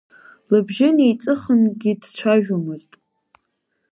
Лыбжьы 0.51 0.87
неиҵыхынгьы 0.95 1.91
дцәажәомызт. 2.01 2.91